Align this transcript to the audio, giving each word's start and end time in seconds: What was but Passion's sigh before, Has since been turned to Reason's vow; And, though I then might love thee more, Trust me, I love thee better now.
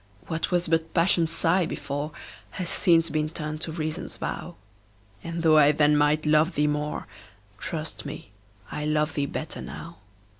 What 0.25 0.49
was 0.49 0.67
but 0.67 0.95
Passion's 0.95 1.29
sigh 1.29 1.67
before, 1.67 2.11
Has 2.57 2.71
since 2.71 3.11
been 3.11 3.29
turned 3.29 3.61
to 3.61 3.71
Reason's 3.71 4.17
vow; 4.17 4.55
And, 5.23 5.43
though 5.43 5.59
I 5.59 5.71
then 5.71 5.95
might 5.95 6.25
love 6.25 6.55
thee 6.55 6.65
more, 6.65 7.05
Trust 7.59 8.03
me, 8.03 8.31
I 8.71 8.83
love 8.83 9.13
thee 9.13 9.27
better 9.27 9.61
now. 9.61 9.97